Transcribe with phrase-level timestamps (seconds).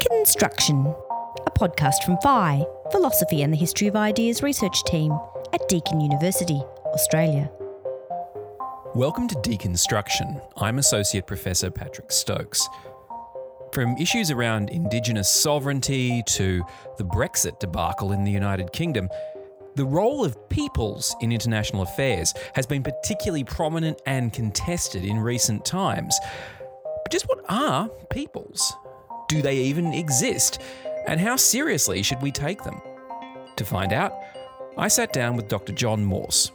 [0.00, 0.96] Deconstruction,
[1.46, 5.12] a podcast from PHI, Philosophy and the History of Ideas research team
[5.52, 7.50] at Deakin University, Australia.
[8.94, 10.40] Welcome to Deconstruction.
[10.56, 12.66] I'm Associate Professor Patrick Stokes.
[13.74, 16.64] From issues around Indigenous sovereignty to
[16.96, 19.10] the Brexit debacle in the United Kingdom,
[19.74, 25.66] the role of peoples in international affairs has been particularly prominent and contested in recent
[25.66, 26.18] times.
[27.04, 28.72] But just what are peoples?
[29.30, 30.60] Do they even exist?
[31.06, 32.82] And how seriously should we take them?
[33.58, 34.12] To find out,
[34.76, 35.72] I sat down with Dr.
[35.72, 36.50] John Morss.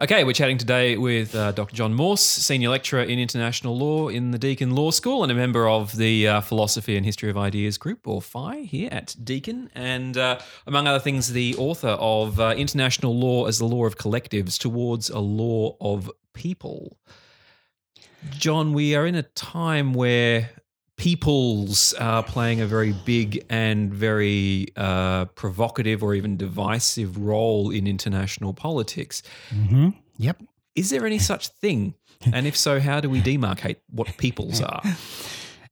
[0.00, 1.74] Okay, we're chatting today with uh, Dr.
[1.74, 5.68] John Morss, Senior Lecturer in International Law in the Deakin Law School and a member
[5.68, 9.68] of the uh, Philosophy and History of Ideas group, or PHI, here at Deakin.
[9.74, 13.98] And uh, among other things, the author of uh, International Law as the Law of
[13.98, 16.96] Collectives Towards a Law of People.
[18.30, 20.50] John, we are in a time where
[20.96, 27.86] peoples are playing a very big and very uh, provocative or even divisive role in
[27.86, 29.22] international politics.
[29.50, 29.90] Mm-hmm.
[30.18, 30.42] Yep.
[30.74, 31.94] Is there any such thing?
[32.32, 34.82] And if so, how do we demarcate what peoples are?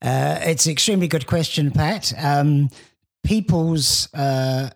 [0.03, 2.13] Uh, it's an extremely good question, Pat.
[2.19, 2.69] Um,
[3.23, 4.69] peoples, uh,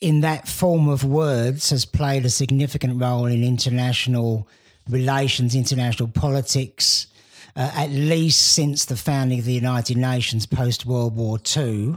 [0.00, 4.46] in that form of words, has played a significant role in international
[4.88, 7.08] relations, international politics,
[7.56, 11.96] uh, at least since the founding of the United Nations post World War II.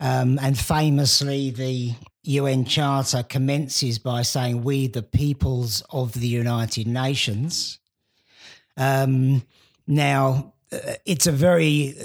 [0.00, 6.86] Um, and famously, the UN Charter commences by saying, We, the peoples of the United
[6.86, 7.80] Nations.
[8.76, 9.42] Um,
[9.88, 11.96] now, uh, it's a very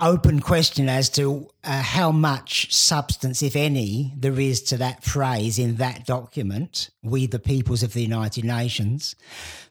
[0.00, 5.58] open question as to uh, how much substance, if any, there is to that phrase
[5.58, 9.16] in that document, We, the peoples of the United Nations.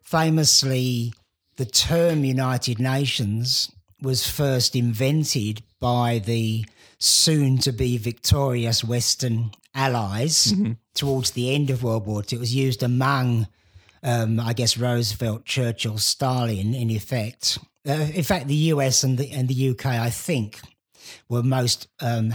[0.03, 1.13] Famously,
[1.57, 6.65] the term United Nations was first invented by the
[6.99, 10.73] soon to be victorious Western allies mm-hmm.
[10.93, 12.37] towards the end of World War II.
[12.37, 13.47] It was used among,
[14.03, 17.57] um, I guess, Roosevelt, Churchill, Stalin, in effect.
[17.87, 20.59] Uh, in fact, the US and the, and the UK, I think,
[21.29, 21.87] were most.
[22.01, 22.33] Um,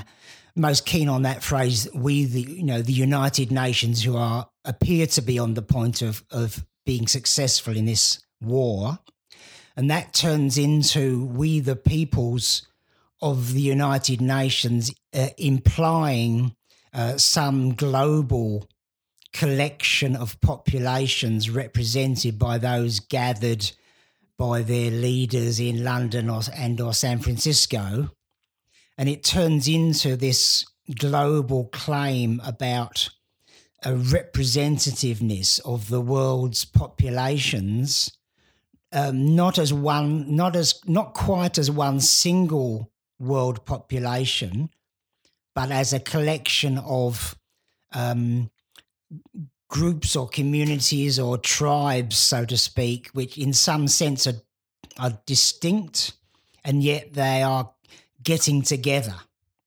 [0.57, 5.07] most keen on that phrase, we the you know the United Nations who are appear
[5.07, 8.99] to be on the point of of being successful in this war.
[9.77, 12.67] And that turns into we, the peoples
[13.23, 16.57] of the United Nations, uh, implying
[16.93, 18.69] uh, some global
[19.33, 23.71] collection of populations represented by those gathered
[24.37, 28.11] by their leaders in London or, and or San Francisco.
[28.97, 30.65] And it turns into this
[30.99, 33.11] global claim about
[33.85, 38.11] a representativeness of the world's populations
[38.93, 44.71] um, not as one, not as not quite as one single world population,
[45.55, 47.37] but as a collection of
[47.93, 48.51] um,
[49.69, 54.41] groups or communities or tribes, so to speak, which in some sense are,
[54.99, 56.15] are distinct,
[56.65, 57.71] and yet they are
[58.23, 59.15] getting together.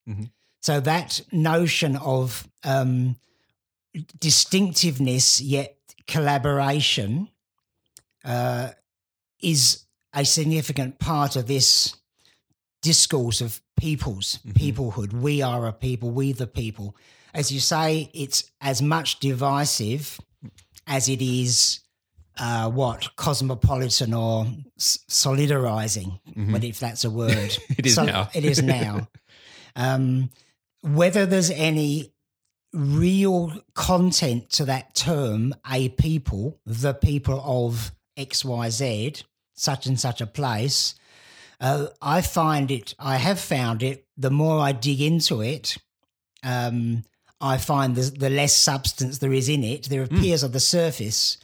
[0.07, 0.23] Mm-hmm.
[0.59, 3.17] So that notion of um,
[4.19, 7.29] distinctiveness yet collaboration
[8.25, 8.69] uh,
[9.43, 11.95] is a significant part of this
[12.81, 14.51] discourse of peoples, mm-hmm.
[14.51, 15.13] peoplehood.
[15.13, 16.95] We are a people, we the people.
[17.33, 20.19] As you say, it's as much divisive
[20.85, 21.79] as it is
[22.37, 24.45] uh, what cosmopolitan or
[24.79, 26.51] solidarizing, mm-hmm.
[26.51, 28.29] but if that's a word, it is so, now.
[28.33, 29.07] it is now.
[29.75, 30.29] Um,
[30.81, 32.13] whether there's any
[32.73, 39.15] real content to that term, a people, the people of X, Y, Z,
[39.53, 40.95] such and such a place.
[41.59, 45.77] Uh, I find it, I have found it, the more I dig into it,
[46.43, 47.03] um,
[47.39, 49.89] I find the, the, less substance there is in it.
[49.89, 50.15] There hmm.
[50.15, 50.45] appears mm.
[50.45, 51.37] on the surface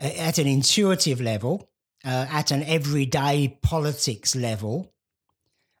[0.00, 1.68] uh, at an intuitive level,
[2.04, 4.92] uh, at an everyday politics level.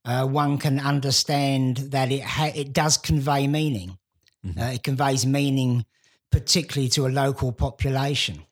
[0.04, 3.98] Uh, one can understand that it ha- it does convey meaning.
[4.46, 4.60] Mm-hmm.
[4.60, 5.84] Uh, it conveys meaning,
[6.30, 8.44] particularly to a local population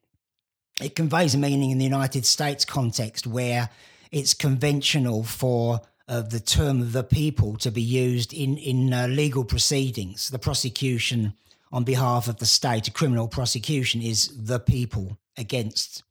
[0.81, 3.69] it conveys meaning in the United States context where
[4.11, 9.45] it's conventional for uh, the term the people to be used in, in uh, legal
[9.45, 10.29] proceedings.
[10.29, 11.35] The prosecution
[11.73, 16.03] on behalf of the state, a criminal prosecution, is the people against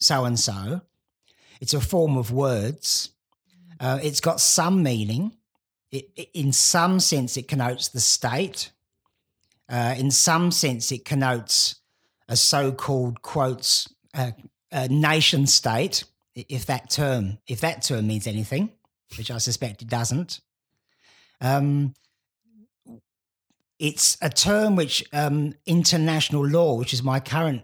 [0.00, 0.80] so and so.
[1.60, 3.10] It's a form of words.
[3.78, 5.36] Uh, it's got some meaning.
[5.90, 8.72] It, it, in some sense, it connotes the state.
[9.68, 11.76] Uh, in some sense, it connotes
[12.28, 14.34] a so called quotes a,
[14.70, 16.04] a nation state,
[16.34, 18.70] if that term if that term means anything,
[19.16, 20.40] which I suspect it doesn't.
[21.40, 21.94] Um,
[23.78, 27.62] it's a term which um, international law, which is my current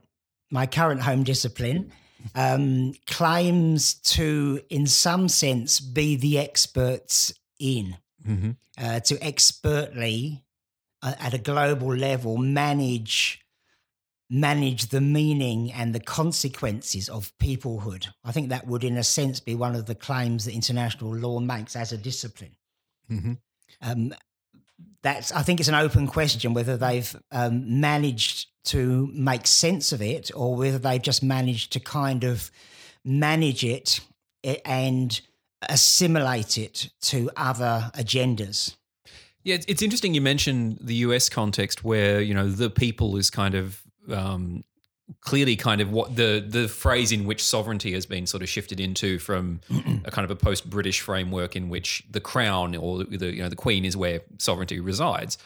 [0.50, 1.92] my current home discipline,
[2.34, 7.96] um, claims to, in some sense, be the experts in,
[8.26, 8.50] Mm-hmm.
[8.78, 10.42] uh, to expertly,
[11.02, 13.40] uh, at a global level, manage
[14.30, 18.08] manage the meaning and the consequences of peoplehood.
[18.24, 21.40] I think that would, in a sense, be one of the claims that international law
[21.40, 22.56] makes as a discipline.
[23.10, 23.32] Mm-hmm.
[23.80, 24.14] Um,
[25.02, 30.02] that's I think it's an open question whether they've um, managed to make sense of
[30.02, 32.50] it or whether they've just managed to kind of
[33.04, 34.00] manage it
[34.44, 35.20] eh, and
[35.68, 38.74] assimilate it to other agendas.
[39.42, 43.30] Yeah, it's, it's interesting you mentioned the US context where, you know, the people is
[43.30, 44.64] kind of um,
[45.20, 48.78] clearly kind of what the the phrase in which sovereignty has been sort of shifted
[48.78, 49.60] into from
[50.04, 53.48] a kind of a post British framework in which the crown or the you know
[53.48, 55.38] the queen is where sovereignty resides.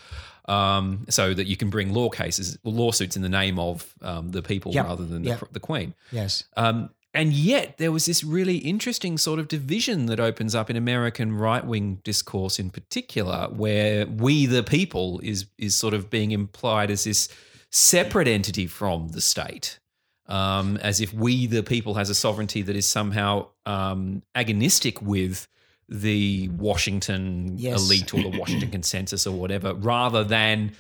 [0.46, 4.42] Um, so that you can bring law cases, lawsuits in the name of um, the
[4.42, 5.38] people Yep, rather than yep.
[5.38, 5.94] the, the queen.
[6.10, 6.42] Yes.
[6.56, 10.76] Um, and yet, there was this really interesting sort of division that opens up in
[10.76, 16.32] American right wing discourse, in particular, where we the people is is sort of being
[16.32, 17.28] implied as this
[17.72, 19.80] separate entity from the state,
[20.26, 25.48] um, as if we the people has a sovereignty that is somehow um, agonistic with
[25.88, 27.82] the Washington Yes.
[27.82, 30.72] elite or the Washington consensus or whatever, rather than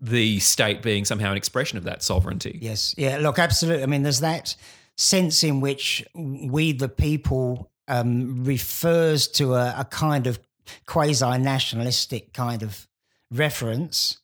[0.00, 2.58] the state being somehow an expression of that sovereignty.
[2.60, 2.94] Yes.
[2.98, 3.18] Yeah.
[3.18, 3.82] Look, absolutely.
[3.82, 4.54] I mean, there's that
[4.96, 10.38] sense in which we, the people, um, refers to a, a kind of
[10.86, 12.88] quasi nationalistic kind of
[13.30, 14.18] reference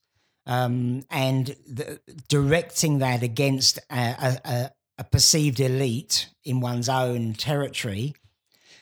[0.47, 8.15] um, and the, directing that against a, a, a, perceived elite in one's own territory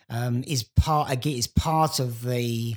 [0.09, 2.77] um, is part again is part of the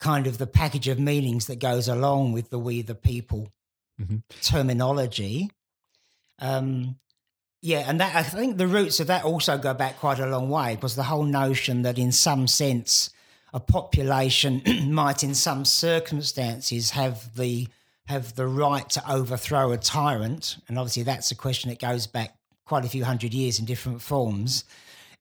[0.00, 3.52] kind of the package of meanings that goes along with the we the people
[4.00, 4.22] Mhm.
[4.40, 5.50] terminology.
[6.40, 6.96] Um,
[7.62, 10.50] yeah, and that I think the roots of that also go back quite a long
[10.50, 13.10] way because the whole notion that in some sense
[13.52, 14.62] a population
[14.92, 17.68] might in some circumstances have the
[18.06, 22.36] have the right to overthrow a tyrant, and obviously that's a question that goes back
[22.66, 24.64] quite a few hundred years in different forms.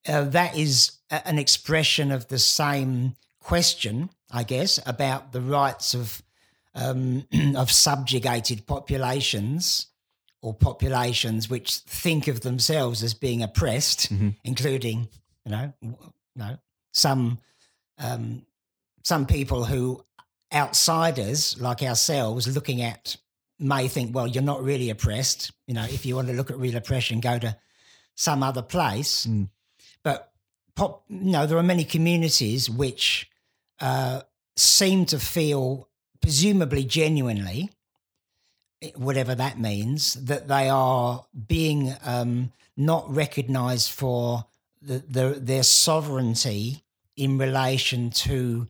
[0.07, 5.93] Uh, that is a- an expression of the same question, I guess, about the rights
[5.93, 6.21] of
[6.75, 9.87] um, of subjugated populations
[10.41, 14.35] or populations which think of themselves as being oppressed, Mhm.
[14.43, 15.07] including
[15.45, 15.73] you know,
[16.35, 16.57] no
[16.93, 17.39] some
[17.99, 18.45] um,
[19.03, 20.03] some people who
[20.53, 23.17] outsiders like ourselves looking at
[23.59, 25.51] may think, well, you're not really oppressed.
[25.67, 27.57] You know, if you want to look at real oppression, go to
[28.15, 29.25] some other place.
[29.25, 29.49] Mm.
[30.03, 30.31] But
[30.75, 33.29] pop, no, there are many communities which
[33.79, 34.21] uh,
[34.55, 35.87] seem to feel,
[36.21, 37.69] presumably genuinely,
[38.81, 44.45] eh, whatever that means, that they are being um, not recognised for
[44.81, 46.83] the, the, their sovereignty
[47.15, 48.67] in relation to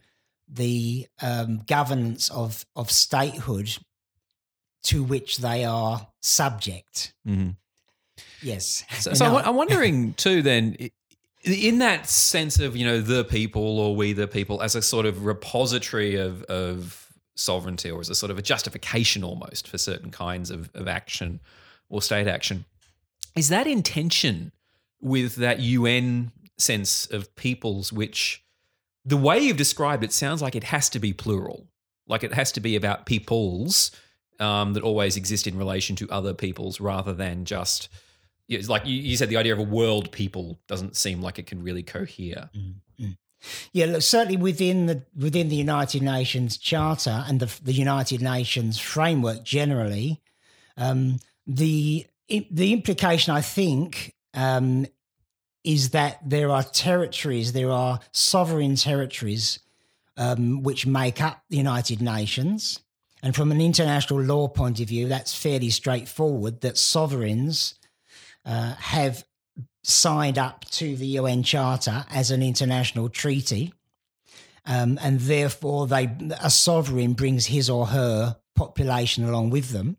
[0.53, 3.77] the um, governance of, of statehood
[4.83, 7.13] to which they are subject.
[7.27, 7.55] Mhm.
[8.41, 8.83] Yes.
[8.99, 10.41] So, so I'm wondering too.
[10.41, 10.77] Then,
[11.43, 15.05] in that sense of you know the people or we the people as a sort
[15.05, 20.11] of repository of of sovereignty or as a sort of a justification almost for certain
[20.11, 21.39] kinds of, of action
[21.89, 22.65] or state action,
[23.35, 24.51] is that intention
[25.01, 28.42] with that UN sense of peoples, which
[29.05, 31.67] the way you've described it sounds like it has to be plural,
[32.07, 33.91] like it has to be about peoples
[34.39, 37.89] um, that always exist in relation to other peoples rather than just
[38.49, 41.63] it's like you, said the idea of a world people doesn't seem like it can
[41.63, 42.49] really cohere.
[43.73, 48.79] Yeah, look, certainly within the within the United Nations Charter and the the United Nations
[48.79, 50.21] framework generally,
[50.77, 54.85] um, the the implication I think um,
[55.63, 59.59] is that there are territories, there are sovereign territories
[60.17, 62.79] um, which make up the United Nations,
[63.23, 66.59] and from an international law point of view, that's fairly straightforward.
[66.61, 67.75] That sovereigns
[68.45, 69.23] uh, have
[69.83, 73.73] signed up to the UN Charter as an international treaty,
[74.65, 79.97] um, and therefore they a sovereign brings his or her population along with them.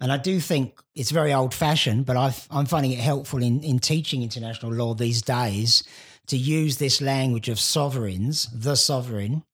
[0.00, 3.62] And I do think it's very old fashioned, but I've, I'm finding it helpful in,
[3.62, 5.84] in teaching international law these days
[6.26, 9.44] to use this language of sovereigns, the sovereign.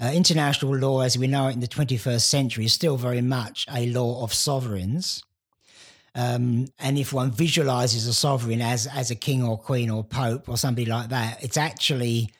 [0.00, 3.66] Uh, international law, as we know it in the 21st century, is still very much
[3.72, 5.22] a law of sovereigns.
[6.14, 10.48] Um, and if one visualizes a sovereign as as a king or queen or pope
[10.48, 12.30] or somebody like that, it's actually,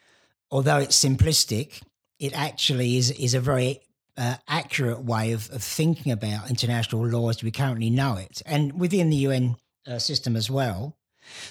[0.51, 1.83] although it's simplistic,
[2.21, 3.81] it actually is is a very
[4.17, 8.79] uh, accurate way of, of thinking about international law as we currently know it, and
[8.79, 9.57] within the UN
[9.87, 10.97] uh, system as well.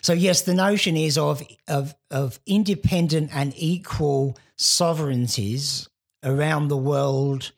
[0.02, 5.90] So yes, the notion is of of of independent and equal sovereignties
[6.24, 7.52] around the world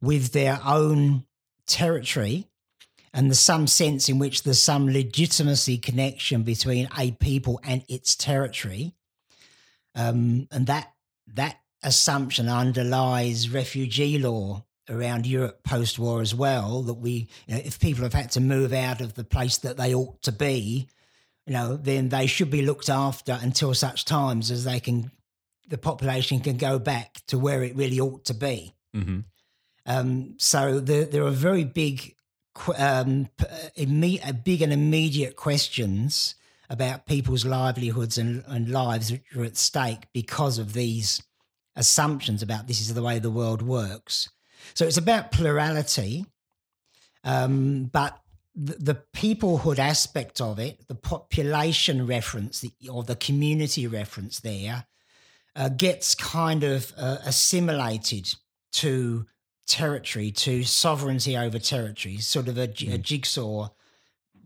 [0.00, 1.24] with their own
[1.66, 2.48] territory
[3.18, 8.14] and there's some sense in which there's some legitimacy connection between a people and its
[8.14, 8.94] territory.
[9.94, 10.92] Um, and that
[11.34, 16.82] that assumption underlies refugee law around Europe post-war as well.
[16.82, 19.76] That we, you know, if people have had to move out of the place that
[19.76, 20.88] they ought to be,
[21.46, 25.10] you know, then they should be looked after until such times as they can,
[25.68, 28.74] the population can go back to where it really ought to be.
[28.94, 29.20] Mm-hmm.
[29.86, 32.14] Um, so there, there are very big,
[32.76, 33.28] um,
[33.78, 36.34] imme- big and immediate questions
[36.68, 41.22] about people's livelihoods and, and lives which are at stake because of these
[41.78, 44.28] assumptions about this is the way the world works.
[44.74, 46.26] So it's about plurality,
[47.24, 48.18] um, but
[48.54, 54.86] the, the peoplehood aspect of it, the population reference the, or the community reference there,
[55.56, 58.34] uh, gets kind of uh, assimilated
[58.72, 59.26] to
[59.66, 62.92] territory, to sovereignty over territory, sort of a, mm.
[62.92, 63.68] a jigsaw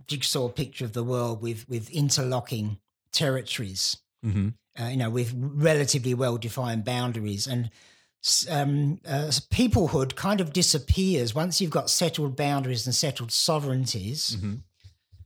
[0.09, 2.79] jigsaw picture of the world with with interlocking
[3.13, 3.97] territories.
[4.25, 4.49] Mm-hmm.
[4.81, 7.71] Uh, you know, with relatively well defined boundaries and.
[8.49, 14.37] Um, uh, peoplehood kind of disappears once you've got settled boundaries and settled sovereignties.
[14.37, 14.55] Mm-hmm.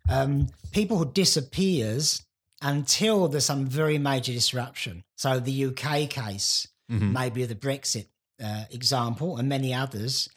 [0.09, 2.25] Um, peoplehood disappears
[2.63, 5.05] until there's some very major disruption.
[5.17, 7.13] So the UK case, mm-hmm.
[7.13, 8.07] maybe the Brexit
[8.43, 10.29] uh, example, and many others,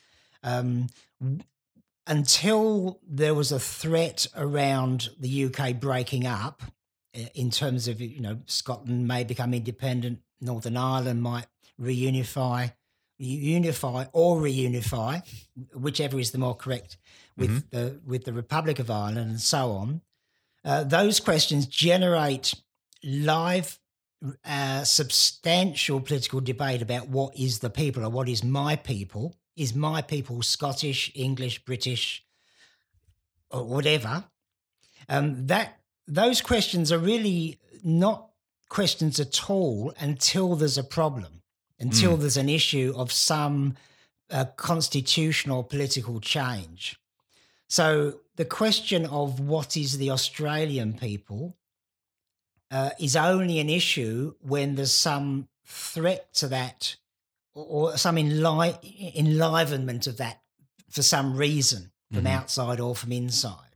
[0.43, 0.87] um,
[2.07, 6.63] until there was a threat around the UK breaking up
[7.13, 11.47] in terms of, you know, Scotland may become independent, Northern Ireland might
[11.79, 12.73] reunify,
[13.17, 15.23] unify or reunify,
[15.73, 16.97] whichever is the more correct,
[17.37, 17.77] with mm-hmm.
[17.77, 20.01] the with the Republic of Ireland and so on.
[20.63, 22.53] Uh, those questions generate
[23.03, 23.79] live,
[24.45, 29.73] uh, substantial political debate about what is the people or what is my people, is
[29.73, 32.25] my people Scottish, English, British,
[33.49, 34.25] or whatever?
[35.07, 35.78] Um, that
[36.09, 38.29] those questions are really not
[38.67, 41.41] questions at all until there's a problem,
[41.79, 42.21] until mm.
[42.21, 43.75] there's an issue of some
[44.31, 46.99] uh, constitutional political change.
[47.67, 51.55] So the question of what is the Australian people
[52.71, 56.95] uh, is only an issue when there's some threat to that
[57.53, 60.41] or, some enli- enlivenment of that
[60.89, 62.27] for some reason from mm-hmm.
[62.27, 63.68] outside or from inside.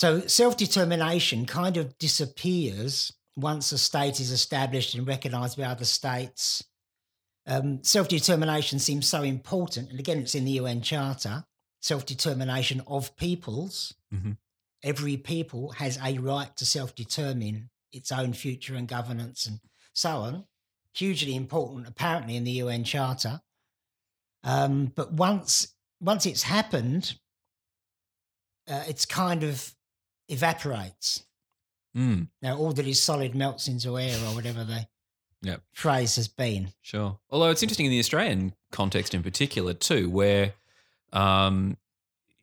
[0.00, 5.84] So self determination kind of disappears once a state is established and recognized by other
[5.84, 6.64] states.
[7.46, 9.90] Um, self determination seems so important.
[9.90, 11.44] And again, it's in the UN Charter
[11.82, 13.94] self determination of peoples.
[14.10, 14.32] Mm-hmm.
[14.82, 19.60] Every people has a right to self determine its own future and governance and
[19.92, 20.44] so on
[20.94, 23.42] hugely important, apparently, in the UN Charter.
[24.44, 27.18] Um, but once once it's happened,
[28.66, 29.74] uh, it's kind of
[30.30, 31.24] evaporates.
[31.96, 32.28] Mm.
[32.40, 34.86] Now all that is solid melts into air, or whatever the
[35.42, 35.62] yep.
[35.72, 36.72] phrase has been.
[36.82, 37.18] Sure.
[37.30, 40.54] Although it's interesting in the Australian context in particular too, where
[41.12, 41.76] um,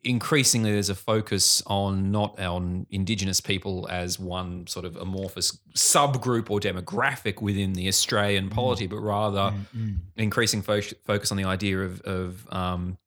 [0.04, 6.50] increasingly there's a focus on not on indigenous people as one sort of amorphous subgroup
[6.50, 8.52] or demographic within the Australian mm.
[8.52, 9.94] polity, but rather mm-hmm.
[10.16, 12.98] increasing fo- focus on the idea of, of um,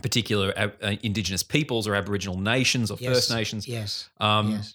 [0.00, 3.14] particular ab- uh, indigenous peoples or Aboriginal nations or yes.
[3.14, 3.68] First Nations.
[3.68, 4.08] Yes.
[4.18, 4.74] Um, yes.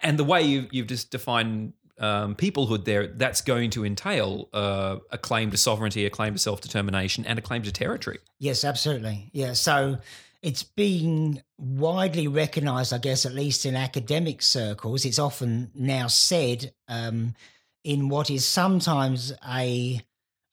[0.00, 4.98] And the way you, you've just defined um, peoplehood there, that's going to entail uh,
[5.10, 8.18] a claim to sovereignty, a claim to self determination, and a claim to territory.
[8.38, 9.30] Yes, absolutely.
[9.32, 9.54] Yeah.
[9.54, 9.98] So
[10.42, 15.04] it's being widely recognized, I guess, at least in academic circles.
[15.04, 17.34] It's often now said um,
[17.82, 20.00] in what is sometimes a,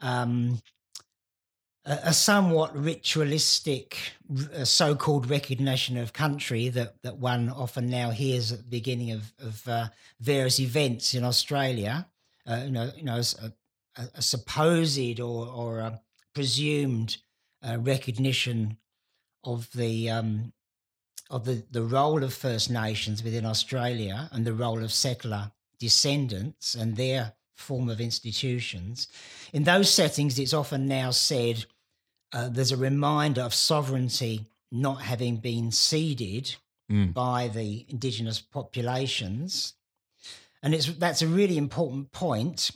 [0.01, 0.59] um,
[1.85, 3.97] a, a somewhat ritualistic,
[4.63, 9.33] so called recognition of country that, that one often now hears at the beginning of,
[9.39, 9.87] of uh,
[10.19, 12.07] various events in Australia.
[12.47, 13.21] Uh, you know, you know,
[13.97, 16.01] a, a supposed or, or a
[16.33, 17.17] presumed
[17.67, 18.77] uh, recognition
[19.43, 20.51] of the um,
[21.29, 26.75] of the, the role of First Nations within Australia and the role of settler descendants
[26.75, 29.07] and their form of institutions.
[29.51, 31.65] In those settings, it's often now said
[32.35, 36.55] uh, there's a reminder of sovereignty not having been ceded
[36.91, 37.13] mm.
[37.13, 39.73] by the indigenous populations.
[40.61, 42.71] And it's, that's a really important point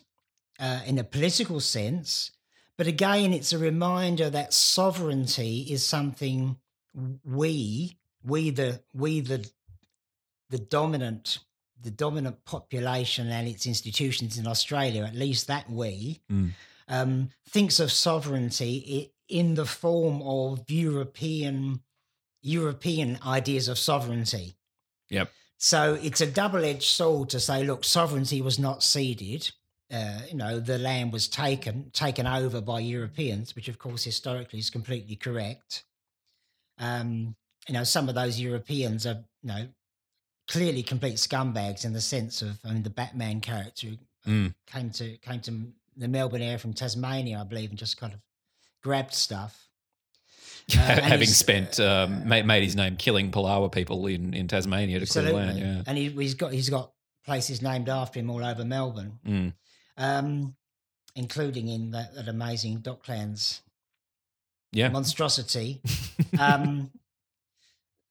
[0.59, 2.31] uh, in a political sense
[2.79, 6.55] but again, it's a reminder that sovereignty is something
[7.25, 9.45] we, we the we the
[10.49, 11.39] the dominant
[11.83, 16.51] the dominant population and its institutions in Australia, at least that we, Mm.
[16.87, 21.81] um, thinks of sovereignty in the form of European
[22.41, 24.55] European ideas of sovereignty.
[25.09, 25.29] Yep.
[25.57, 29.51] So it's a double-edged sword to say, look, sovereignty was not ceded.
[29.91, 34.59] Uh, you know, the land was taken taken over by Europeans, which of course historically
[34.59, 35.83] is completely correct.
[36.77, 37.35] Um,
[37.67, 39.67] you know, some of those Europeans are, you know,
[40.47, 43.87] clearly complete scumbags in the sense of, I mean, the Batman character
[44.27, 44.53] Mm.
[44.67, 48.19] came to came to the Melbourne area from Tasmania, I believe, and just kind of
[48.83, 49.65] grabbed stuff.
[50.71, 54.99] Uh, Having spent uh, um, made, made his name killing Palawa people in, in Tasmania
[54.99, 55.57] to clear land.
[55.57, 55.81] Yeah.
[55.87, 56.91] And he, he's got he's got
[57.25, 59.53] places named after him all over Melbourne, Mm.
[59.97, 60.55] um,
[61.15, 63.61] including in that, that amazing Docklands
[64.71, 64.89] Yeah.
[64.89, 65.81] monstrosity.
[66.39, 66.91] um,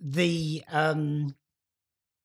[0.01, 1.37] the um,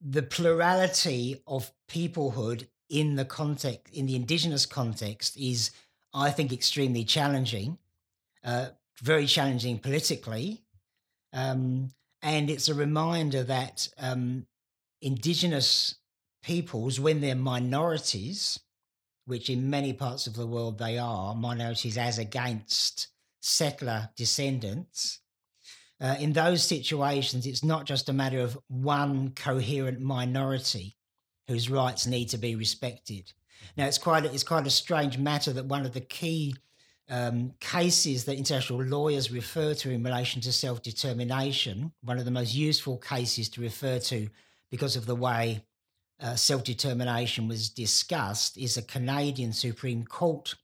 [0.00, 5.70] the plurality of peoplehood in the context in the indigenous context is,
[6.12, 7.78] I think, extremely challenging,
[8.44, 8.68] uh,
[9.02, 10.62] very challenging politically,
[11.32, 11.90] um,
[12.22, 14.46] and it's a reminder that um,
[15.02, 15.96] indigenous
[16.42, 18.60] peoples, when they're minorities,
[19.26, 23.08] which in many parts of the world they are minorities as against
[23.40, 25.20] settler descendants.
[26.00, 30.96] Uh, in those situations, it's not just a matter of one coherent minority
[31.48, 33.32] whose rights need to be respected.
[33.76, 36.54] Now, it's quite a, it's quite a strange matter that one of the key
[37.08, 42.30] um, cases that international lawyers refer to in relation to self determination, one of the
[42.30, 44.28] most useful cases to refer to
[44.70, 45.64] because of the way
[46.20, 50.54] uh, self determination was discussed, is a Canadian Supreme Court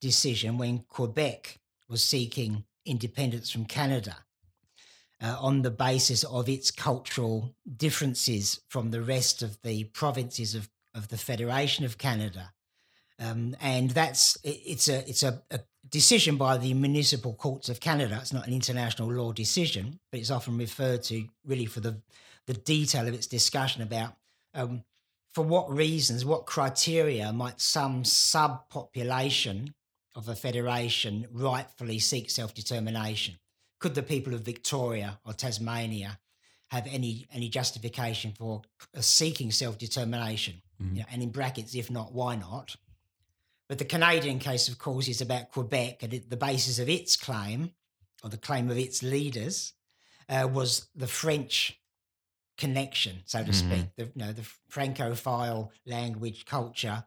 [0.00, 4.16] decision when Quebec was seeking independence from Canada.
[5.22, 10.68] Uh, on the basis of its cultural differences from the rest of the provinces of,
[10.94, 12.52] of the Federation of Canada.
[13.18, 17.80] Um, and that's it, it's a it's a, a decision by the municipal courts of
[17.80, 18.18] Canada.
[18.20, 22.00] It's not an international law decision, but it's often referred to really for the
[22.46, 24.14] the detail of its discussion about
[24.54, 24.84] um,
[25.32, 29.72] for what reasons, what criteria might some subpopulation
[30.14, 33.38] of a federation rightfully seek self determination?
[33.80, 36.18] Could the people of Victoria or Tasmania
[36.68, 38.62] have any any justification for
[38.96, 40.62] uh, seeking self determination?
[40.82, 41.06] Mhm.
[41.10, 42.76] and in brackets, if not, why not?
[43.68, 47.16] But the Canadian case, of course, is about Quebec, and it, the basis of its
[47.16, 47.72] claim,
[48.22, 49.72] or the claim of its leaders,
[50.28, 51.80] uh, was the French
[52.56, 53.54] connection, so to Mhm.
[53.54, 57.06] speak, the you know the Francophile language culture.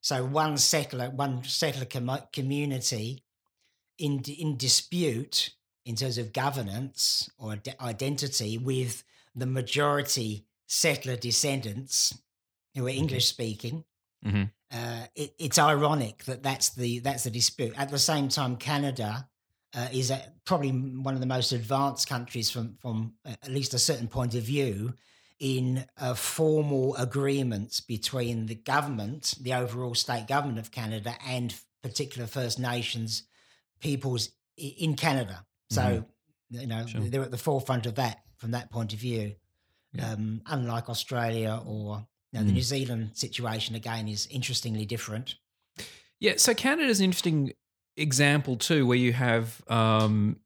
[0.00, 3.24] So one settler, one settler commo- community
[3.98, 9.02] in in dispute in terms of governance or ide- identity with
[9.34, 12.14] the majority settler descendants
[12.74, 13.84] who are English speaking.
[14.24, 14.50] Mhm.
[14.70, 17.72] Uh, it, it's ironic that that's the that's the dispute.
[17.76, 19.28] At the same time, Canada
[19.74, 23.74] uh, is a, probably one of the most advanced countries from from uh, at least
[23.74, 24.94] a certain point of view
[25.38, 32.26] in uh, formal agreements between the government, the overall state government of Canada, and particular
[32.26, 33.22] First Nations
[33.80, 35.44] peoples in Canada.
[35.70, 36.04] So
[36.50, 37.00] you know Sure.
[37.02, 39.36] they're at the forefront of that from that point of view.
[39.92, 40.12] Yeah.
[40.12, 42.54] Um, unlike Australia or know, the Mm.
[42.54, 45.36] New Zealand situation, again, is interestingly different.
[46.20, 47.52] Yeah, so Canada's an interesting
[47.96, 50.40] example too, where you have um,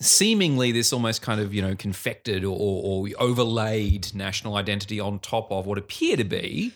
[0.00, 5.50] seemingly this almost kind of you know confected or, or overlaid national identity on top
[5.52, 6.72] of what appear to be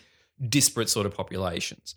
[0.47, 1.95] disparate sort of populations.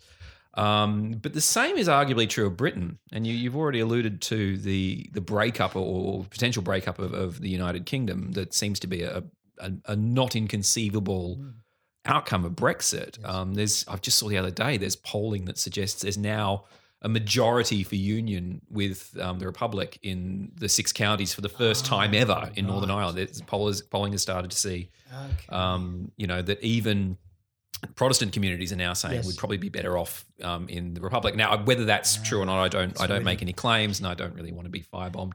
[0.55, 4.57] Um, but the same is arguably true of Britain, and you, you've already alluded to
[4.57, 8.87] the the breakup or, or potential breakup of, of the United Kingdom that seems to
[8.87, 9.23] be a,
[9.59, 11.43] a, a not inconceivable
[12.05, 13.17] outcome of Brexit.
[13.19, 13.25] Yes.
[13.25, 16.65] Um, there's I've just saw the other day there's polling that suggests there's now
[17.01, 21.85] a majority for union with um, the Republic in the six counties for the first
[21.85, 22.89] Oh, time ever in Northern.
[22.91, 23.17] Ireland.
[23.45, 25.45] Pollers, polling has started to see, Okay.
[25.49, 27.17] um, you know, that even
[27.95, 29.27] Protestant communities are now saying Yes.
[29.27, 31.35] we'd probably be better off um, in the Republic.
[31.35, 32.89] Now, whether that's true or not, I don't.
[32.89, 35.33] That's I don't really- make any claims, and I don't really want to be firebombed.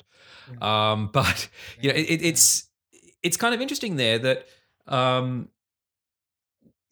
[0.62, 1.48] Um, but
[1.82, 2.66] you know, it, it, it's
[3.22, 4.46] it's kind of interesting there that
[4.86, 5.50] um,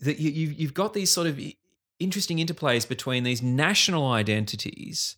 [0.01, 1.41] that you, you've you've got these sort of
[1.99, 5.17] interesting interplays between these national identities,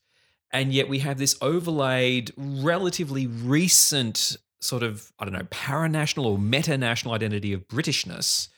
[0.50, 6.38] and yet we have this overlaid, relatively recent sort of I don't know paranational or
[6.38, 8.48] meta-national identity of Britishness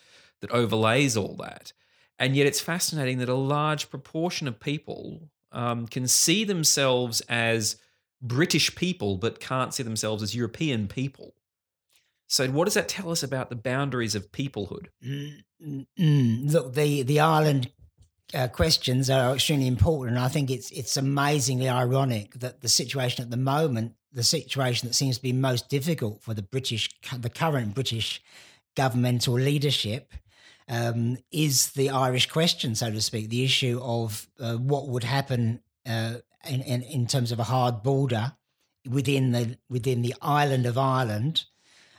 [0.40, 1.72] that overlays all that.
[2.18, 7.76] And yet, it's fascinating that a large proportion of people um, can see themselves as
[8.20, 11.34] British people, but can't see themselves as European people.
[12.30, 14.86] So, what does that tell us about the boundaries of peoplehood?
[15.04, 16.52] Mm, mm, mm.
[16.52, 17.72] Look, the the island
[18.32, 20.16] uh, questions are extremely important.
[20.16, 24.94] I think it's it's amazingly ironic that the situation at the moment, the situation that
[24.94, 26.88] seems to be most difficult for the British,
[27.18, 28.22] the current British
[28.76, 30.12] governmental leadership,
[30.68, 35.62] um, is the Irish question, so to speak, the issue of uh, what would happen
[35.84, 38.34] uh, in, in, in terms of a hard border
[38.88, 41.46] within the within the island of Ireland.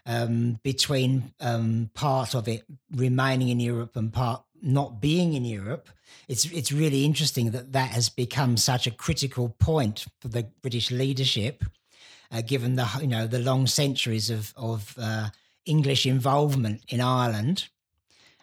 [0.03, 5.89] Um, between um, part of it remaining in Europe and part not being in Europe,
[6.27, 10.91] it's it's really interesting that that has become such a critical point for the British
[10.91, 11.63] leadership,
[12.31, 15.29] uh, given the you know the long centuries of of uh,
[15.65, 17.69] English involvement in Ireland.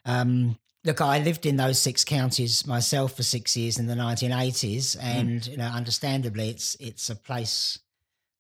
[0.05, 4.99] Um, look, I lived in those six counties myself for six years in the 1980s,
[4.99, 5.07] hmm.
[5.07, 5.51] and mm.
[5.51, 7.79] you know, understandably, it's it's a place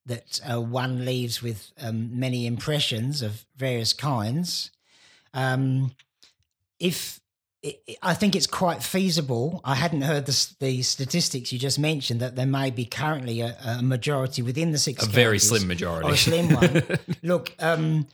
[0.08, 4.70] that uh, one leaves with um, many impressions of various kinds.
[5.32, 5.92] Um,
[6.80, 7.20] if
[8.02, 9.60] I think it's quite feasible.
[9.64, 13.56] I hadn't heard the, the, statistics you just mentioned that there may be currently a,
[13.64, 15.04] a majority within the six.
[15.04, 16.08] A very slim majority.
[16.08, 16.82] a slim one.
[17.22, 18.06] Look, um,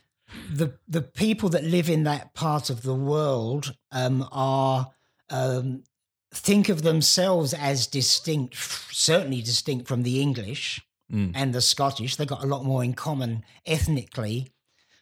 [0.50, 4.90] the the people that live in that part of the world um, are
[5.28, 5.84] um,
[6.32, 10.80] think of themselves as distinct, certainly distinct from the English
[11.12, 11.32] mm.
[11.34, 12.16] and the Scottish.
[12.16, 14.52] They've got a lot more in common ethnically.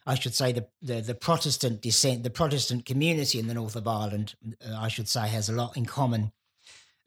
[0.05, 3.87] I should say the, the, the Protestant descent, the Protestant community in the north of
[3.87, 4.35] Ireland,
[4.65, 6.31] uh, I should say, has a lot in common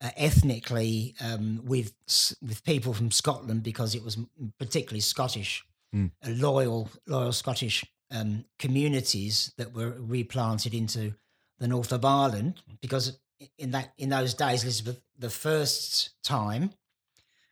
[0.00, 1.94] uh, ethnically um, with
[2.42, 4.18] with people from Scotland because it was
[4.58, 6.10] particularly Scottish, mm.
[6.26, 11.14] loyal loyal Scottish um, communities that were replanted into
[11.58, 13.18] the north of Ireland because
[13.58, 16.70] in that in those days, Elizabeth the first time,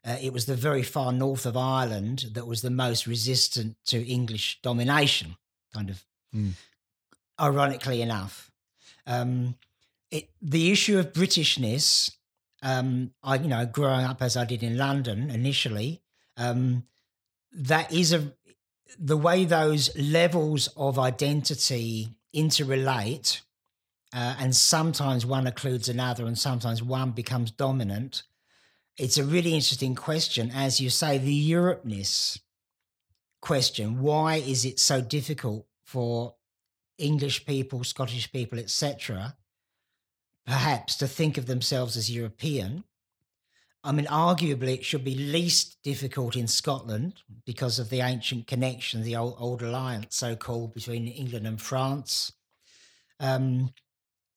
[0.04, 4.06] uh, it was the very far north of Ireland that was the most resistant to
[4.06, 5.36] English domination.
[5.72, 6.52] Kind of, mm.
[7.40, 8.50] ironically enough,
[9.06, 9.56] um,
[10.10, 12.10] it, the issue of Britishness.
[12.62, 16.00] Um, I, you know, growing up as I did in London initially,
[16.38, 16.84] um,
[17.52, 18.32] that is a
[18.98, 23.40] the way those levels of identity interrelate,
[24.14, 28.22] uh, and sometimes one occludes another, and sometimes one becomes dominant.
[28.96, 30.52] It's a really interesting question.
[30.54, 32.38] As you say, the Europeness
[33.40, 36.35] question why is it so difficult for
[36.96, 39.37] English people, Scottish people, etc.,
[40.46, 42.85] perhaps to think of themselves as European?
[43.83, 49.02] I mean, arguably, it should be least difficult in Scotland because of the ancient connection,
[49.02, 52.33] the old, Auld Alliance, so called, between England and France.
[53.20, 53.74] Um,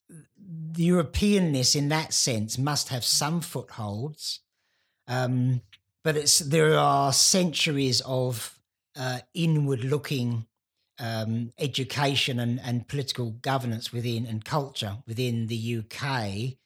[0.09, 4.41] the Europeanness, in that sense, must have some footholds,
[5.07, 5.61] um,
[6.03, 8.59] but it's there are centuries of
[8.97, 10.45] uh, inward-looking
[10.99, 16.57] um, education and, and political governance within and culture within the UK,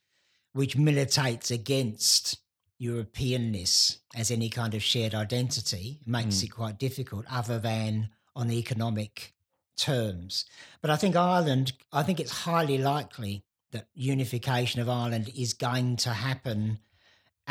[0.54, 2.38] which militates against
[2.82, 6.46] Europeanness as any kind of shared identity makes mm.
[6.46, 9.34] it quite difficult, other than on economic
[9.78, 10.46] terms.
[10.82, 15.98] But I think Ireland, I think it's highly likely that unification of Ireland is going
[15.98, 16.80] to happen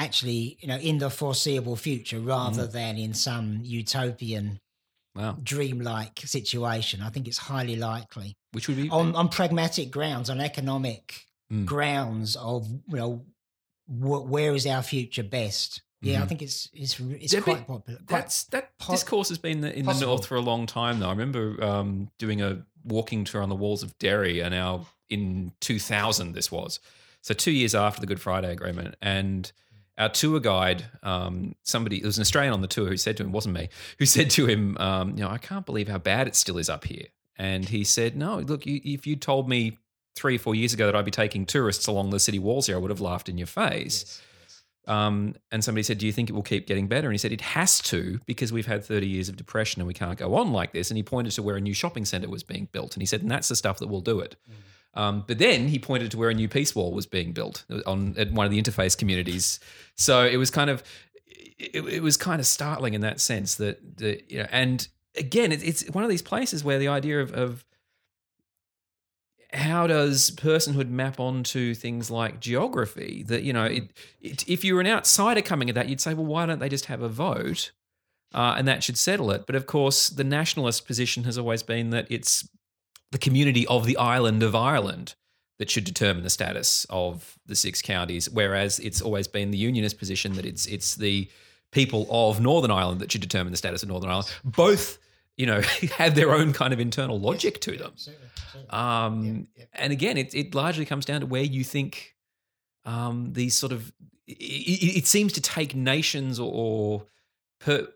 [0.01, 2.73] actually, you know, in the foreseeable future rather mm.
[2.73, 4.59] than in some utopian
[5.15, 5.37] wow.
[5.43, 7.03] dreamlike situation.
[7.03, 8.35] I think it's highly likely.
[8.53, 11.67] Which would be on, on pragmatic grounds, on economic mm.
[11.67, 13.25] grounds of you know
[13.89, 15.83] where is our future best?
[16.03, 16.23] Yeah, mm-hmm.
[16.23, 17.99] I think it's it's it's quite be, popular.
[18.07, 20.01] Quite that's that po- discourse has been in possible.
[20.01, 21.09] the north for a long time though.
[21.09, 25.53] I remember um, doing a walking tour on the walls of Derry, and now in
[25.61, 26.81] 2000 this was
[27.21, 29.53] so two years after the Good Friday Agreement, and
[29.99, 33.23] our tour guide, um, somebody, it was an Australian on the tour who said to
[33.23, 36.27] him, wasn't me, who said to him, um, you know, I can't believe how bad
[36.27, 37.07] it still is up here.
[37.37, 39.79] And he said, no, look, you, if you told me
[40.15, 42.77] three or four years ago that I'd be taking tourists along the city walls here,
[42.77, 44.05] I would have laughed in your face.
[44.05, 44.23] Yes,
[44.87, 44.95] yes.
[44.95, 47.09] Um, and somebody said, Do you think it will keep getting better?
[47.09, 49.95] And he said, It has to because we've had 30 years of depression and we
[49.95, 50.91] can't go on like this.
[50.91, 52.95] And he pointed to where a new shopping centre was being built.
[52.95, 54.37] And he said, And that's the stuff that will do it.
[54.51, 54.55] Mm.
[54.95, 58.15] Um, but then he pointed to where a new peace wall was being built on
[58.19, 59.61] at one of the interface communities.
[59.97, 60.83] So it was kind of
[61.59, 65.53] it, it was kind of startling in that sense that, that you know, and again,
[65.53, 67.65] it, it's one of these places where the idea of, of
[69.53, 73.25] how does personhood map onto things like geography?
[73.27, 76.15] That you know, it, it, if you were an outsider coming at that, you'd say,
[76.15, 77.73] well, why don't they just have a vote,
[78.35, 79.47] uh, and that should settle it?
[79.47, 82.49] But of course, the nationalist position has always been that it's
[83.11, 85.15] the community of the island of Ireland
[85.59, 89.99] that should determine the status of the six counties, whereas it's always been the unionist
[89.99, 91.29] position that it's it's the
[91.71, 94.31] people of Northern Ireland that should determine the status of Northern Ireland.
[94.45, 94.99] Both,
[95.37, 95.61] you know,
[95.99, 97.93] have their own kind of internal logic to them.
[98.71, 102.17] Um, And again, it, it largely comes down to where you think
[102.85, 103.93] um, these sort of
[104.27, 107.07] it, it, seems to take nations or, or
[107.61, 107.89] per,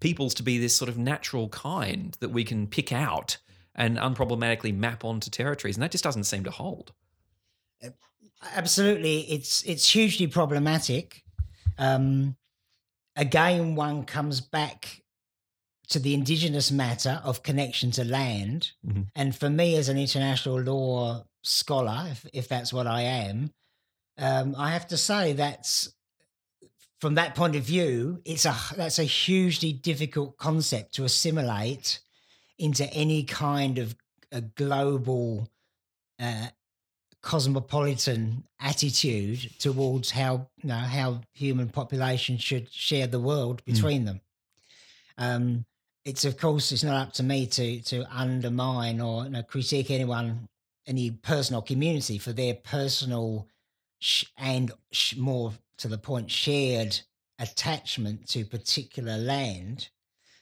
[0.00, 3.38] peoples to be this sort of natural kind that we can pick out
[3.74, 6.92] and unproblematically map onto territories, and that just doesn't seem to hold.
[8.54, 11.22] Absolutely, it's it's hugely problematic.
[11.78, 12.36] Um,
[13.16, 15.02] again, one comes back
[15.88, 19.08] to the indigenous matter of connection to land, Mhm.
[19.14, 23.52] and for me, as an international law scholar, if, if that's what I am,
[24.18, 25.92] um, I have to say that's
[26.98, 32.00] from that point of view, it's a that's a hugely difficult concept to assimilate
[32.62, 33.96] into any kind of
[34.30, 35.48] a global
[36.20, 36.46] uh,
[37.20, 44.20] cosmopolitan attitude towards how you know how human populations should share the world between them.
[45.18, 45.64] Um,
[46.04, 49.90] it's of course it's not up to me to to undermine or you know, critique
[49.90, 50.48] anyone,
[50.86, 53.48] any person or community for their personal
[53.98, 57.00] sh- and sh- more to the point shared
[57.40, 59.88] attachment to particular land.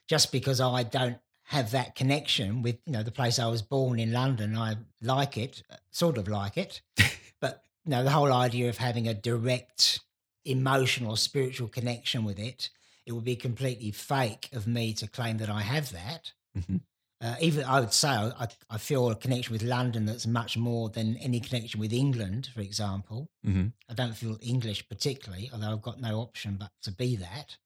[0.06, 1.18] Just because I don't
[1.50, 5.36] have that connection with you know the place I was born in London, I like
[5.36, 6.80] it, sort of like it,
[7.40, 9.98] but you know the whole idea of having a direct
[10.44, 12.70] emotional, spiritual connection with it,
[13.04, 16.32] it would be completely fake of me to claim that I have that.
[16.56, 16.82] Mhm.
[17.20, 20.88] Uh, even I would say I, I feel a connection with London that's much more
[20.88, 23.28] than any connection with England, for example.
[23.44, 27.56] hmm I don't feel English particularly, although I've got no option but to be that.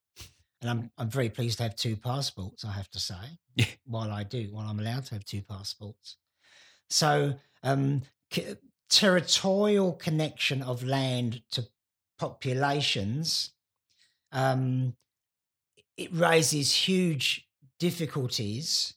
[0.64, 2.64] And I'm I'm very pleased to have two passports.
[2.64, 3.38] I have to say,
[3.84, 6.16] while I do, while I'm allowed to have two passports.
[6.88, 8.00] So, um,
[8.32, 8.54] c-
[8.88, 11.66] territorial connection of land to
[12.18, 13.52] populations,
[14.32, 14.96] um,
[15.98, 17.46] it raises huge
[17.78, 18.94] difficulties.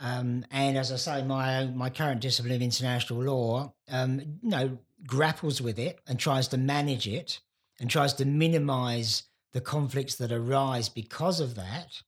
[0.00, 4.78] Um, and as I say, my my current discipline of international law, um, you know,
[5.06, 7.38] grapples with it and tries to manage it
[7.78, 12.02] and tries to minimize the conflicts that arise because of that,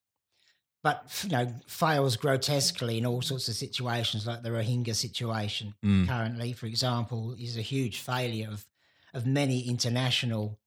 [0.82, 6.08] but you know, fails grotesquely in all sorts of situations, like the Rohingya situation Mm.
[6.08, 8.66] currently, for example, is a huge failure of
[9.12, 10.58] of many international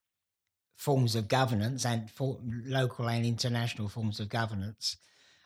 [0.77, 4.95] forms of governance and for local and international forms of governance.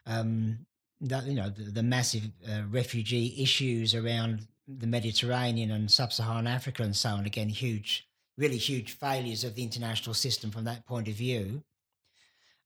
[0.06, 0.66] Um,
[1.02, 6.84] that you know the, the massive uh, refugee issues around the Mediterranean and sub-Saharan Africa
[6.84, 7.26] and so on.
[7.26, 8.08] Again, huge,
[8.42, 11.64] really huge failures of the international system from that point of view.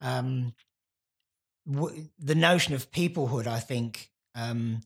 [0.02, 0.54] Um,
[1.72, 4.82] w- the notion of peoplehood, I think, um,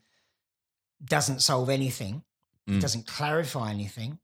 [1.03, 2.23] doesn't solve anything.
[2.67, 2.81] It Mm.
[2.81, 4.19] doesn't clarify anything.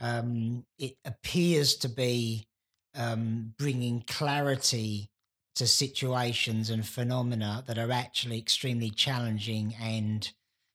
[0.00, 2.48] Um, it appears to be
[2.94, 5.10] um, bringing clarity
[5.54, 10.30] to situations and phenomena that are actually extremely challenging and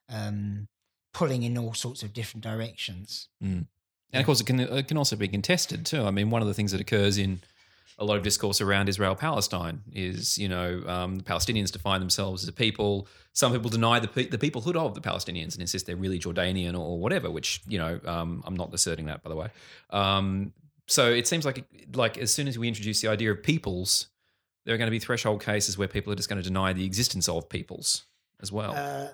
[0.09, 0.67] um,
[1.13, 3.29] pulling in all sorts of different directions.
[4.13, 6.03] And of course, it can it can also be contested too.
[6.03, 7.41] I mean, one of the things that occurs in
[7.99, 12.43] a lot of discourse around Israel Palestine is, you know, um, the Palestinians define themselves
[12.43, 13.07] as a people.
[13.33, 16.77] Some people deny the pe- the peoplehood of the Palestinians and insist they're really Jordanian
[16.77, 17.29] or whatever.
[17.29, 19.49] Which you know, um, I'm not asserting that, by the way.
[19.89, 20.53] Um,
[20.87, 24.07] so it seems like like as soon as we introduce the idea of peoples,
[24.65, 26.85] there are going to be threshold cases where people are just going to deny the
[26.85, 28.03] existence of peoples
[28.41, 28.73] as well.
[28.75, 29.07] Uh,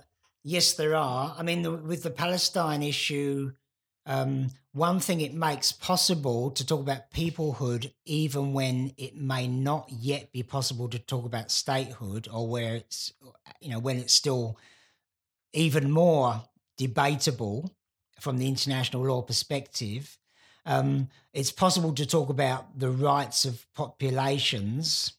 [0.43, 1.35] yes, there are.
[1.37, 3.53] I mean, the, with the Palestine issue,
[4.05, 9.87] um, one thing it makes possible to talk about peoplehood, even when it may not
[9.91, 13.13] yet be possible to talk about statehood, or where it's,
[13.61, 14.57] you know, when it's still
[15.53, 16.43] even more
[16.75, 17.71] debatable
[18.19, 20.17] from the international law perspective.
[20.65, 25.13] Um, it's possible to talk about the rights of populations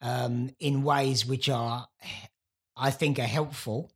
[0.00, 1.88] um, in ways which are
[2.76, 3.90] I think are helpful.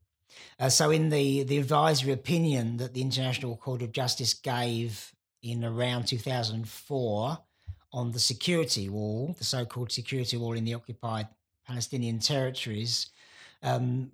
[0.59, 5.65] Uh, so, in the the advisory opinion that the International Court of Justice gave in
[5.65, 7.39] around 2004
[7.93, 11.29] on the security wall, the so-called security wall in the occupied
[11.67, 13.09] Palestinian territories,
[13.63, 14.11] um,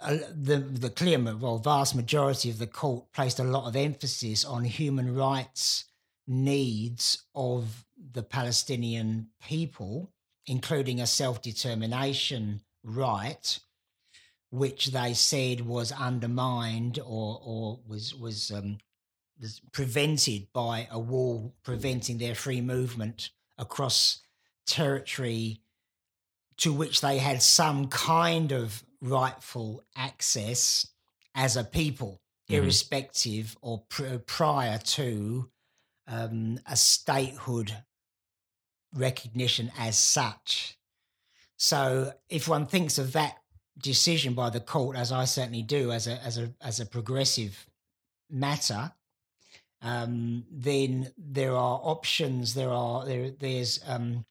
[0.00, 4.64] the the clear, well, vast majority of the court placed a lot of emphasis on
[4.64, 5.84] human rights
[6.28, 10.12] needs of the Palestinian people,
[10.46, 13.58] including a self determination right,
[14.50, 18.78] which they said was undermined or or was was um,
[19.40, 24.20] was prevented by a wall preventing their free movement across
[24.66, 25.60] territory
[26.56, 30.86] to which they had some kind of rightful access
[31.34, 32.20] as a people.
[32.56, 35.50] irrespective or pr- prior to
[36.08, 37.76] um, a statehood
[38.94, 40.78] recognition as such.
[41.58, 43.36] So, if one thinks of that
[43.80, 47.66] decision by the court, as I certainly do, as a as a as a progressive
[48.30, 48.92] matter,
[49.82, 52.54] um, then there are options.
[52.54, 54.24] There are there there's um,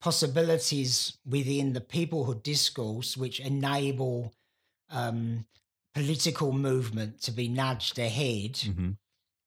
[0.00, 4.32] possibilities within the peoplehood discourse which enable
[4.90, 5.46] um,
[5.94, 8.90] political movement to be nudged ahead, Mm-hmm.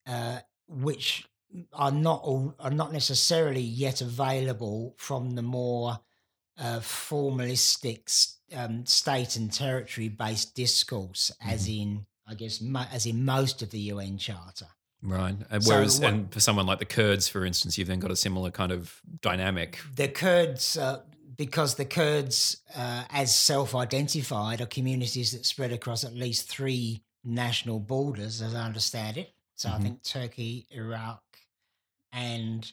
[0.06, 1.26] uh, which
[1.72, 5.98] are not all, are not necessarily yet available from the more
[6.58, 13.24] uh, formalistic um, state and territory based discourse, as in I guess mo- as in
[13.24, 14.66] most of the UN Charter.
[15.00, 15.36] Right.
[15.50, 18.16] And whereas, what- and for someone like the Kurds, for instance, you've then got a
[18.16, 19.78] similar kind of dynamic.
[19.94, 21.02] the Kurds, uh,
[21.36, 27.78] because the Kurds, uh, as self-identified, are communities that spread across at least three national
[27.78, 29.32] borders, as I understand it.
[29.54, 29.82] So I Mhm.
[29.82, 31.22] think Turkey, Iraq,
[32.12, 32.70] and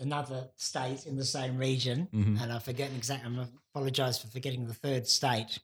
[0.00, 2.08] another state in the same region.
[2.12, 2.40] Mhm.
[2.40, 3.38] And I forget exactly.
[3.38, 5.58] I apologise for forgetting the third state.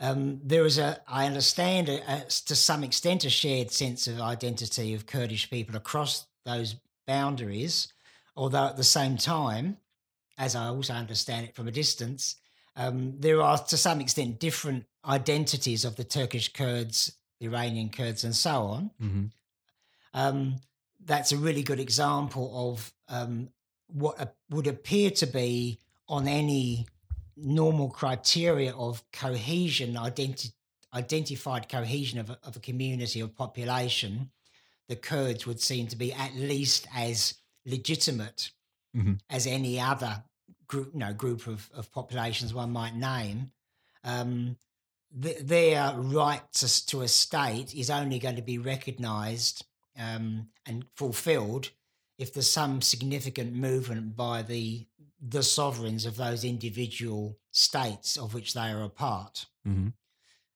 [0.00, 4.20] Um, there is a, I understand, a, a, to some extent, a shared sense of
[4.20, 7.88] identity of Kurdish people across those boundaries.
[8.36, 9.78] Although at the same time,
[10.36, 12.36] as I also understand it from a distance,
[12.74, 18.24] um, there are to some extent different identities of the Turkish Kurds, the Iranian Kurds,
[18.24, 18.90] and so on.
[19.00, 19.30] Mhm.
[20.12, 20.56] Um,
[21.04, 23.48] that's a really good example of um,
[23.88, 26.86] what a, would appear to be on any
[27.36, 30.52] normal criteria of cohesion, identi-
[30.94, 34.30] identified cohesion of a, of a community or population,
[34.88, 37.34] the Kurds would seem to be at least as
[37.66, 38.50] legitimate
[38.96, 39.18] Mhm.
[39.28, 40.22] as any other
[40.68, 43.50] group, you know, group of, of populations one might name.
[44.04, 44.56] Um,
[45.20, 49.64] th- their right to, to a state is only going to be recognised
[49.98, 51.70] um, and fulfilled
[52.18, 54.86] if there's some significant movement by the
[55.26, 59.46] the sovereigns of those individual states of which they are a part.
[59.66, 59.94] Mhm.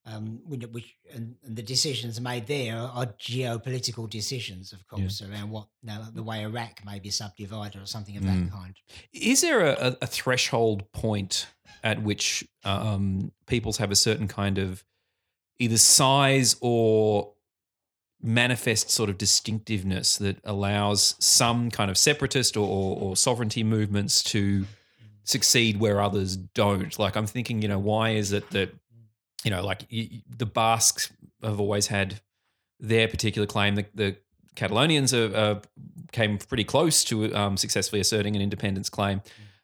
[0.05, 5.67] Um, which, and, and the decisions made there are geopolitical decisions, of course, around what
[5.83, 8.45] you know, the way Iraq may be subdivided or something of Mm.
[8.45, 8.75] that kind.
[9.11, 11.47] Is there a, a, a threshold point
[11.83, 14.83] at which um, peoples have a certain kind of
[15.59, 17.33] either size or
[18.21, 24.21] manifest sort of distinctiveness that allows some kind of separatist or, or, or sovereignty movements
[24.23, 24.65] to
[25.23, 26.97] succeed where others don't?
[26.99, 28.73] Like, I'm thinking, you know, why is it that,
[29.43, 32.19] you know, like the Basques have always had
[32.79, 34.15] their particular claim, the, the
[34.55, 35.59] Catalonians are, uh,
[36.11, 39.21] came pretty close to um, successfully asserting an independence claim.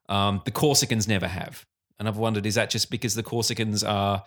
[0.07, 1.65] Um, the Corsicans never have.
[1.99, 4.23] And I've wondered, is that just because the Corsicans are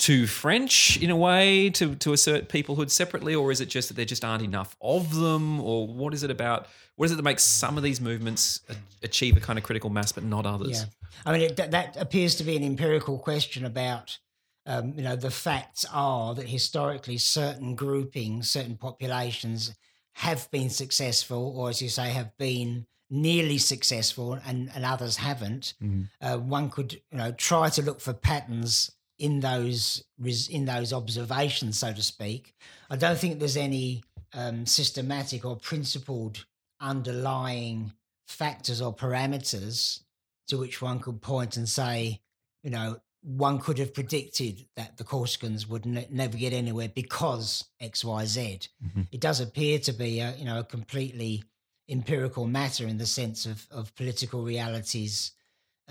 [0.00, 3.94] too French in a way to, to assert peoplehood separately, or is it just that
[3.94, 5.60] there just aren't enough of them?
[5.60, 6.66] Or what is it about?
[6.96, 8.60] What is it that makes some of these movements
[9.02, 10.80] achieve a kind of critical mass, but not others?
[10.80, 14.18] Yeah, I mean it, that, that appears to be an empirical question about.
[14.66, 19.74] Um, you know, the facts are that historically certain groupings, certain populations
[20.14, 25.74] have been successful, or as you say, have been nearly successful, and, and others haven't.
[25.82, 26.08] Mhm.
[26.20, 30.02] Uh, one could, you know, try to look for patterns in those
[30.50, 32.54] in those observations, so to speak.
[32.88, 34.02] I don't think there's any
[34.32, 36.46] um, systematic or principled
[36.80, 37.92] underlying
[38.26, 40.00] factors or parameters
[40.48, 42.20] to which one could point and say,
[42.62, 47.64] you know, one could have predicted that the Corsicans would ne- never get anywhere because
[47.78, 48.60] X, Y, Z.
[48.82, 49.06] Mhm.
[49.12, 51.44] It does appear to be a, you know, a completely
[51.88, 55.32] empirical matter in the sense of, of political realities,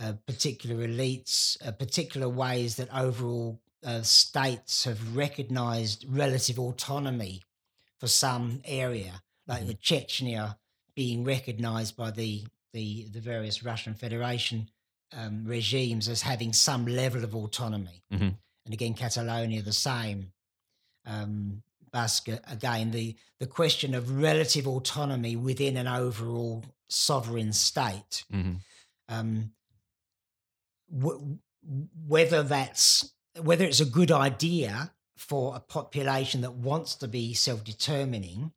[0.01, 7.41] uh, particular elites, uh, particular ways that overall uh, states have recognized relative autonomy
[7.99, 10.57] for some area, like the Chechnya
[10.95, 14.69] being recognized by the, the, the various Russian Federation
[15.17, 18.03] um, regimes as having some level of autonomy.
[18.11, 18.35] Mhm.
[18.65, 20.31] And again, Catalonia, the same.
[21.05, 28.25] Um, Basque, again, the, the question of relative autonomy within an overall sovereign state.
[28.31, 28.57] Mhm.
[29.07, 29.51] Um,
[30.97, 31.37] w-
[32.07, 38.51] whether that's whether it's a good idea for a population that wants to be self-determining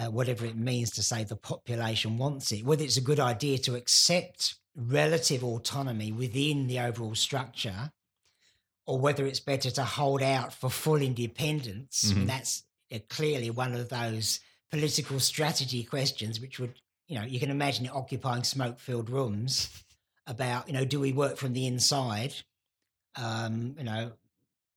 [0.00, 3.58] uh, whatever it means to say the population wants it whether it's a good idea
[3.58, 7.90] to accept relative autonomy within the overall structure
[8.86, 12.16] or whether it's better to hold out for full independence Mhm.
[12.16, 12.62] and that's
[12.92, 14.40] uh, clearly one of those
[14.70, 16.74] political strategy questions which would
[17.08, 19.68] you know you can imagine it occupying smoke filled rooms
[20.28, 22.34] about you know do we work from the inside
[23.16, 24.12] um you know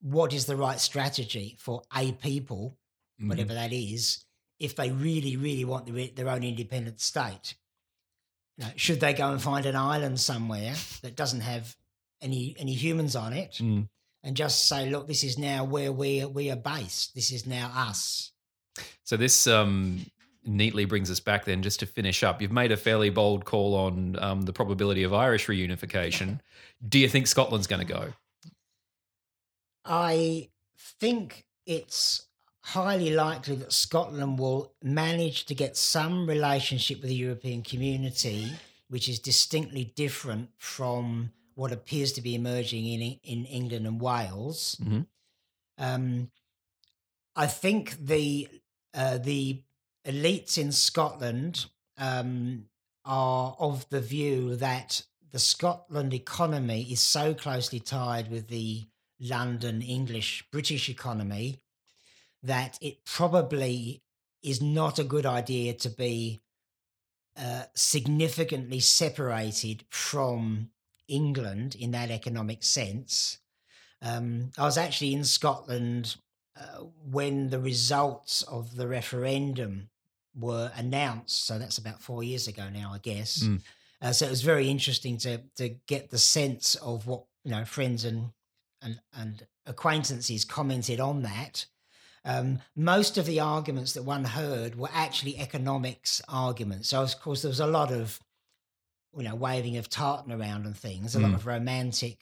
[0.02, 2.76] what is the right strategy for a people,
[3.22, 3.30] Mhm.
[3.30, 4.26] whatever that is,
[4.58, 7.54] if they really, really want their, their own independent state.
[8.58, 10.74] You know, should they go and find an island somewhere
[11.04, 11.76] that doesn't have
[12.20, 13.89] any any humans on it, Mm.
[14.24, 17.14] and just say, "Look, this is now where we we are based.
[17.14, 18.32] This is now us."
[19.04, 20.06] So this um,
[20.44, 22.42] neatly brings us back then, just to finish up.
[22.42, 26.39] You've made a fairly bold call on um, the probability of Irish reunification.
[26.88, 28.14] Do you think Scotland's going to go?
[29.86, 30.50] I
[31.00, 32.28] think it's
[32.62, 38.52] highly likely that Scotland will manage to get some relationship with the European community,
[38.88, 44.78] which is distinctly different from what appears to be emerging in in England and Wales.
[44.82, 45.06] Mhm.
[45.78, 46.32] Um,
[47.36, 48.48] I think the
[48.94, 49.64] uh, the
[50.06, 51.66] elites in Scotland
[51.97, 52.66] um,
[53.06, 58.86] are of the view that the Scotland economy is so closely tied with the
[59.20, 61.60] London English British economy
[62.43, 64.02] that it probably
[64.43, 66.41] is not a good idea to be
[67.38, 70.70] uh, significantly separated from
[71.08, 73.38] England in that economic sense.
[74.02, 76.16] Um, I was actually in Scotland
[76.60, 79.89] uh, when the results of the referendum
[80.36, 81.45] were announced.
[81.45, 83.43] So that's about four years ago now, I guess.
[83.43, 83.62] Mm.
[84.02, 87.66] Uh, so it was very interesting to to get the sense of what you know
[87.66, 88.32] friends and
[88.82, 91.66] and and acquaintances commented on that.
[92.24, 96.89] Um, most of the arguments that one heard were actually economics arguments.
[96.89, 98.20] So of course there was a lot of
[99.16, 101.36] you know waving of tartan around and things, a lot Mm.
[101.36, 102.20] of romantic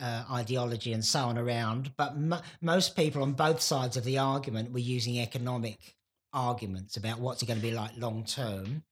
[0.00, 1.96] uh, ideology and so on around.
[1.96, 5.96] But mo most people on both sides of the argument were using economic
[6.32, 8.82] arguments about what's it going to be like long term.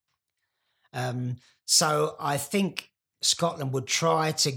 [0.93, 1.37] Um,
[1.67, 2.91] so I think
[3.21, 4.53] Scotland would try to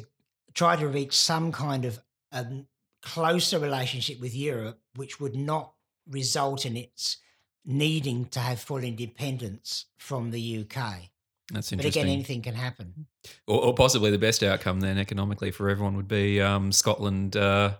[0.53, 1.99] try to reach some kind of
[2.31, 2.67] um,
[3.01, 5.73] closer relationship with Europe, which would not
[6.09, 7.17] result in its
[7.65, 11.09] needing to have full independence from the UK.
[11.51, 11.77] That's interesting.
[11.77, 13.07] But again, anything can happen.
[13.47, 17.75] Or, or possibly the best outcome then economically for everyone would be um, Scotland uh,